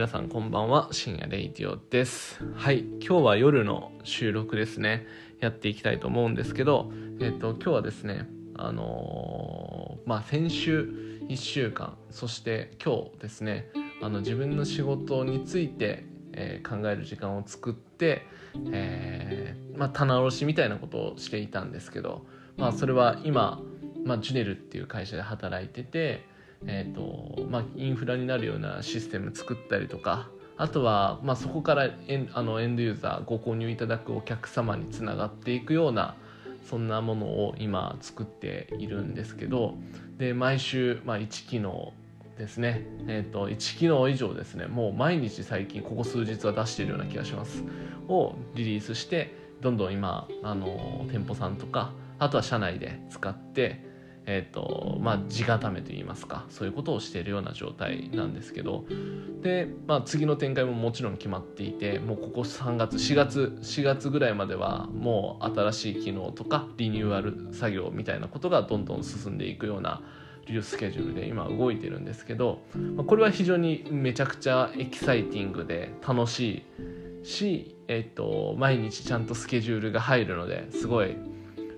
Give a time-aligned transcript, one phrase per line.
[0.00, 0.88] 皆さんこんばんは。
[0.92, 2.42] 深夜レイディオです。
[2.54, 5.06] はい今日は夜の収録ですね。
[5.40, 6.90] やっていきたいと思うんですけど
[7.20, 8.26] えっ、と今日はですね
[8.56, 10.88] あのーまあ先週
[11.28, 13.68] 1週間そして今日ですね
[14.00, 18.26] あの自分の仕事について、えー考える時間を作って、
[18.72, 22.24] えまあ、棚卸しみたいなことをしていたんですけど、
[22.56, 23.60] まあ、それは今、
[24.06, 26.24] まあ、ジュネルっていう会社で働いてて、
[26.66, 36.16] えーとまあ、インフラになるようなシステム作ったりとかあとは、まあ、そこからエンあのエンドユーザーご購入いただくお客様につながっていくような
[36.68, 39.74] そんなものを今作っているんですけど
[40.18, 41.94] で毎週、まあ、1機能
[42.36, 44.66] ですね、えー、と1機能以上ですね。
[44.66, 47.62] もう毎日最近ここ数日は出しているような気がします。
[48.08, 53.89] をリリースしてどんどん今あの店舗さんとかあとは社内で使って
[54.32, 58.84] えーとまあ、地固めといいますかそういうことをしているような状態なんですけど
[59.42, 70.00] で、まあ、次の展開ももちろん決まっていてもうここ3月4月4月ぐらいまではもう新しい機能とかリニューアル作業みたいなことがどんどん進んでいくような
[70.46, 72.60] リュースケジュールで今動いてるんですけど、
[72.94, 76.64] まあ、これは非常にめちゃくちゃエキサイティングで楽し
[77.24, 81.16] いし、えっと毎日ちゃんとスケジュールが入るのですごい、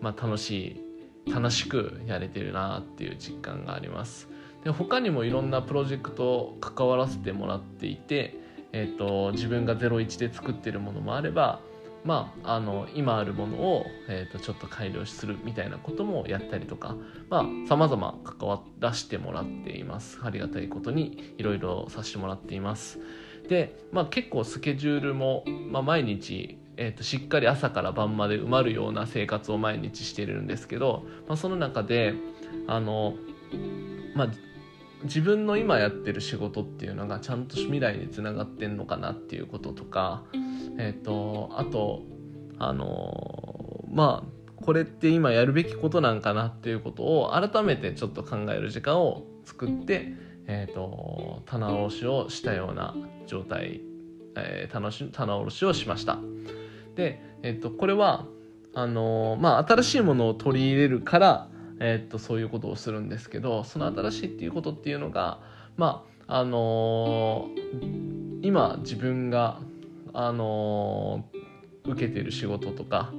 [0.00, 0.87] まあ、楽しい
[1.30, 4.28] 楽しくやれてるなっていう実感があります。
[4.64, 8.34] で他にもいろんなプロジェクト関わらせてもらっていて、
[8.72, 11.60] えー、と自分が01で作ってるものもあれば
[12.04, 16.96] まあ、あの今あるものを、えー、とちょっと改良するみたいなこともやったりとか
[17.68, 20.18] さまざ、ま関わらせてもらっています。
[20.22, 22.98] ありがたいことにいろいろさせてもらっています。
[23.48, 32.14] で、まあ、結構スケジュールも、まあ、毎日えー、としっかり朝から晩まで埋まるような生活を毎日してるんですけど、まあ、その中で
[32.68, 33.14] あの、
[34.14, 34.28] まあ、
[35.02, 40.22] 自分の今やってる仕事っていうのがちゃんと未来につながってんのかなっていうこととか、
[40.78, 42.04] えー、とあと
[42.60, 50.12] あのまあこれって今やるべきことなんかなっていうことを改めてちょっと考える時間を作って、
[50.46, 52.94] えー、と棚卸しをしたような
[53.26, 53.80] 状態、
[54.36, 56.18] えー、棚卸しをしました。
[56.98, 58.26] で、えっと、これは
[58.74, 61.48] あのまあ、新しいものを取り入れるから、
[61.80, 65.40] えっと、そういうことをするんですけどその新しいっていうことっていうのが、
[65.76, 67.48] まああの
[68.42, 69.60] 今自分が、
[70.12, 71.24] あの
[71.84, 73.12] 受けてる仕事とか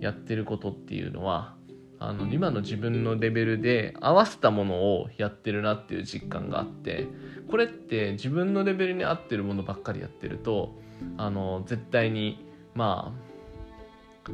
[0.00, 1.54] やってることっていうのは
[1.98, 7.06] あの今の自分のレベルで合わせたものをやってるなっていう実感があって
[7.50, 10.74] これって自分のレベルに合ってるものばっかりやってると
[11.16, 12.47] あの絶対に
[12.78, 14.30] まあ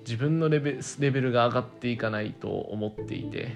[0.00, 3.52] 自分のレベレベルが上がっていかないと思っていて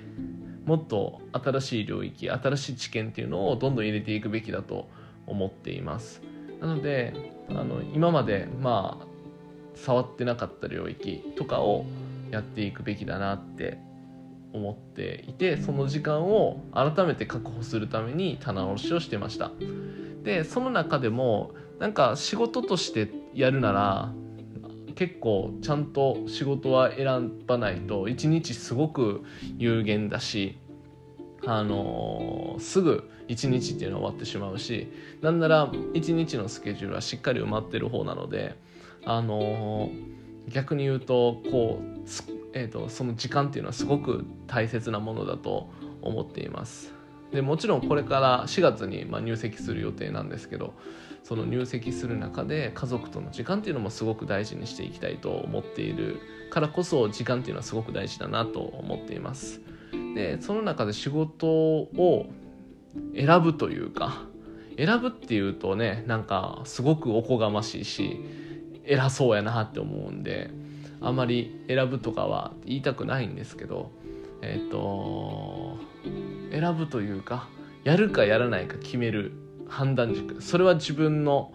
[0.66, 4.91] もっと新しい領域新しい知見っていうのをどんどん入れていくべきだと
[5.26, 6.21] 思っています。
[6.60, 9.06] なのであの今までまあ
[9.75, 11.87] 触ってなかった領域とかを
[12.31, 13.78] やっていくべきだなって
[14.53, 19.50] 思っていてその時間を改めて確保するために棚卸しをしてました。
[20.25, 24.12] でその中でもなんか仕事としてやるなら
[24.94, 29.22] 結構ちゃんと仕事は選ばないと一日すごく
[29.56, 30.59] 有限だし
[31.47, 34.91] あのーすぐ一日っていうのは終わってしまうし
[35.21, 38.56] なんなら一日のスケジュールはしっかり埋まってる方なので
[39.05, 40.19] あのー
[40.49, 41.99] 逆に言うとこう
[42.55, 45.69] えー、とその時間っていうのはすごく大切なものだと
[46.00, 46.93] 思っています。
[47.31, 50.72] でもちろんこれから4月にまあ入籍する予定なんですけど
[51.23, 56.21] その入籍する中で家族との時間っていうのもすごく大事にしていきたいと思っている
[56.51, 59.61] からこそ時間っていうのはすごく大事だなと思っています。
[60.15, 62.27] でその中で仕事を
[63.15, 64.23] 選ぶというか
[64.77, 68.25] 選ぶっていうとねなんかすごくおこがましいし
[68.85, 70.50] 偉そうやなって思うんで
[71.00, 73.91] あまり選ぶとかは言いたくないんですけど
[74.41, 75.79] えっ、と
[76.53, 77.49] 選ぶというか
[77.85, 79.32] やるかやらないか決める
[79.69, 81.53] 判断軸それは自分の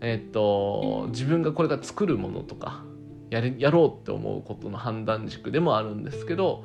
[0.00, 2.84] えっ、と自分がこれから作るものとか
[3.30, 6.64] やれやろうって思うことの判断軸でもあるんですけど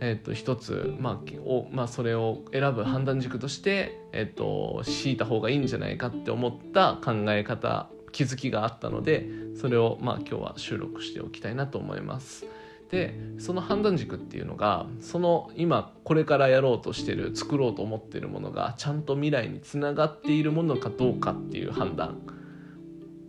[0.00, 12.46] えっと一つ、まあおまあ、それを選ぶ判断軸として、えっと敷いた方がいいんじゃないかって思った考え方気づきがあったのでそれを、まあ、今日は収録しておきたいなと思います。
[12.94, 22.20] でその判断軸っていうのがその今これからやろうとしてる作ろうと思ってるものがちゃんと未来につながっているものかどうかっていう判断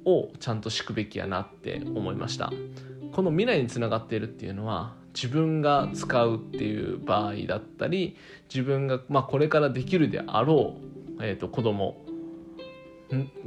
[0.06, 2.53] をちゃんと敷くべきやなって思いました。
[3.12, 8.17] この未来につながっているっていうのは自分が使うっていう場合だったり
[8.53, 10.75] 自分が、まあ、これからできるであろ
[11.17, 12.05] う、えー、と子供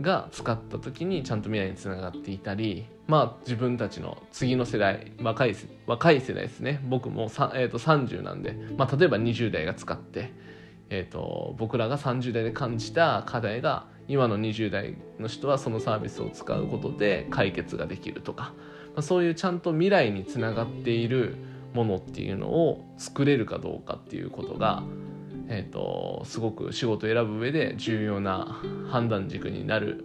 [0.00, 5.56] が使った時にちゃんと未来につながっていたりまあ自分たちの次の世代若い
[5.86, 6.80] 若い世代ですね。
[6.84, 7.24] 僕も、
[7.54, 10.32] えー、と30なんで、まあ、例えば20代が使って、
[10.90, 18.52] えー、と僕らが30代で感じた課題が今の20代の人はそのサービスを使うことで解決ができるとか、
[18.94, 21.36] まあ、そういうちゃんと未来につながっている
[21.74, 24.82] ものっていうのを作れるかどうかっていうことが
[25.48, 28.60] えーと、すごく仕事を選ぶ上で重要な
[28.90, 30.04] 判断軸になる,、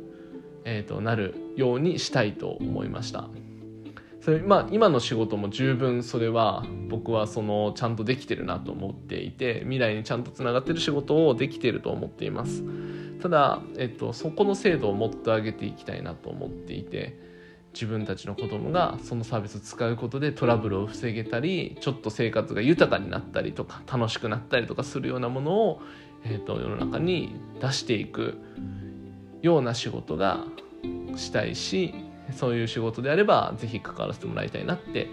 [0.64, 3.30] えーと、なるようにしたいと思いました。
[4.22, 12.64] それ、まあ、今の仕事も十分それは僕はそのちゃんとできてるなと思っていて未来にちゃんとつながってる仕事をできてると思っています。
[13.22, 17.18] ただ、えっと、そこの精度をもっと上げていきたいなと思っていて
[17.74, 25.82] 自分たちの子供がそのサービスを使うことでトラブルを防げたりちょっと生活が豊かになったりとか楽しくなったりとかするようなものを、
[26.24, 28.38] えーと、世の中に出していく
[29.42, 30.46] ような仕事が
[31.16, 31.94] したいし
[32.36, 35.08] そういう仕事であれば是非関わらせてもらいたいなって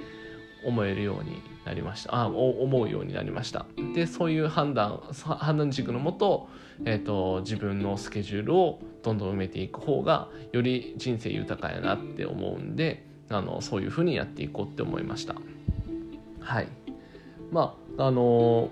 [0.65, 2.15] 思えるようになりました。
[2.15, 3.67] あ思うようになりました。
[3.95, 6.49] でそういう判断判断軸のもと,、
[6.85, 15.35] えーと、自分のスケジュールをどんどん埋めていく方がより人生豊かやなって思うんであのそういうふうにやっていこうって思いました。
[16.41, 16.69] はい。
[17.51, 18.71] まああの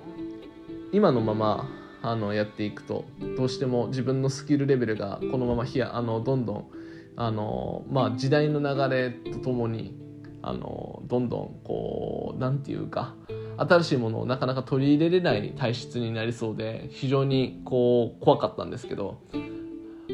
[0.93, 1.69] 今のまま
[2.03, 3.05] あのやっていくと
[3.37, 6.71] どうしても自分のスキルレベルがこのままひやあのどんどん
[7.17, 9.95] あの、まあ、時代の流れとともに
[10.41, 13.15] あのどんどんこう何て言うか
[13.59, 19.21] 新しいものをなかなか取り入れれない体質になりそうで非常にこう怖かったんですけど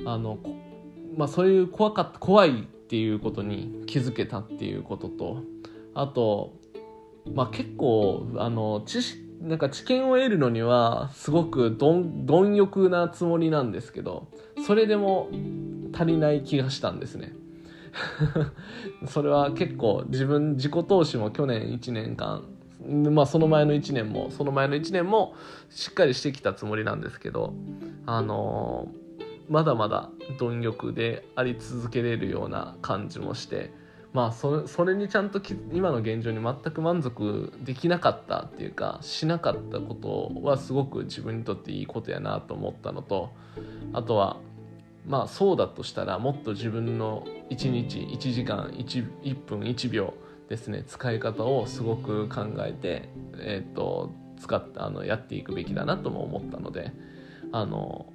[0.07, 0.39] あの、
[1.17, 5.43] まあ、そういう怖かった怖いっていうことに気づけたっていうことと
[5.95, 6.55] あと、
[7.35, 14.29] まあ、結構あの知識なんか知見を得るのにはすごく貪欲なつもりなんですけど
[14.67, 15.29] それでも
[15.93, 17.33] 足りない気がしたんですね。
[19.07, 22.43] それは結構自分自己投資も去年1年間
[22.87, 25.35] まあその前の1年もその前の1年も
[25.71, 27.55] しっかりしてきたつもりなんですけど
[28.07, 28.89] あの
[29.49, 33.73] まだまだ貪欲であり続けれるような感じもして
[34.13, 35.41] まあそそれにちゃんと
[35.73, 43.33] 今の現状に全く満足できなかったっていうかしなかったことはすごく自分にとっていいことやなと思ったのと
[43.93, 44.39] あとは
[45.07, 50.15] まあそうだとしたらもっと自分の1日1時間 1, 1分1秒
[50.55, 53.09] ですね使い方をすごく考えて、
[53.39, 56.93] えーと、使ってあのやっていくべきだなとも思ったので
[57.51, 58.07] あの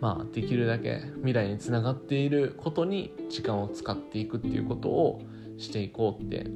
[0.00, 5.22] まあできるだけ未来につながっていることに時間を使っていくっていうことを
[5.56, 6.46] していこうって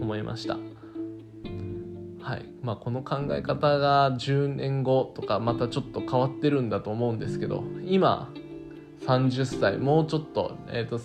[0.00, 0.56] 思いました。
[2.20, 8.32] はいまあ、この考え方が10年後とかまたちょっと変わってるんだと思うんですけど今
[9.04, 11.00] 30歳もうちょっとえっ、ー、と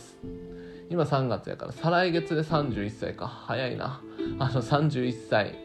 [0.90, 3.28] 今3月やから再来月で31歳か。
[3.28, 4.02] 早いな。
[4.40, 5.56] あの31歳。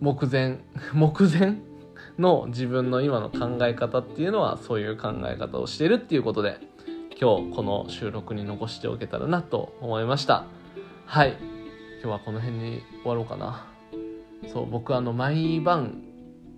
[0.00, 0.58] 目前
[0.92, 1.74] 目前？
[2.18, 6.60] の自分の今の考え方っていうのはそういう考え方をしてるっていうことで
[7.20, 10.44] 今日この収録に残しておけたらなと思いました。
[11.06, 11.36] はい。
[12.02, 13.66] 今日はこの辺に終わろうかな。
[14.52, 16.02] そう僕あの毎晩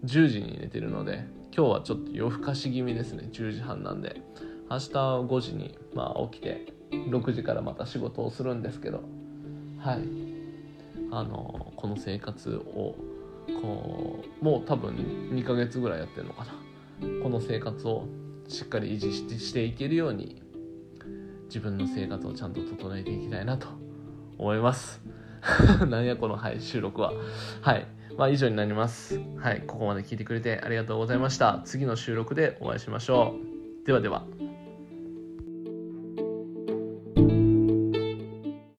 [0.05, 1.25] 10時に寝てるので
[1.57, 3.29] 今日はちょっと夜更かし気味ですね。
[3.33, 4.23] 10時半なんで。
[4.69, 6.76] 明日5時にまあ起きて
[7.09, 9.03] 6時からまた仕事をするんですけど
[9.79, 10.01] はい
[11.11, 12.97] あのこの生活を
[13.61, 14.95] こうもう多分
[15.33, 16.53] 2ヶ月ぐらいやってるのかな
[17.23, 18.07] この生活を
[18.49, 20.43] しっかり維持していけるように
[21.47, 23.69] 自分の生活をちゃんと整えていきたいなと
[24.39, 25.01] 思います
[25.89, 27.13] なんやこの、はい、収録は
[27.61, 27.87] はい
[28.17, 29.21] まあ、以上になります。
[29.39, 31.61] はい、ここまで聞いてくれてありがとうございました。
[31.65, 33.35] 次の収録でお会いしましょ
[33.83, 33.87] う。
[33.87, 34.25] ではでは。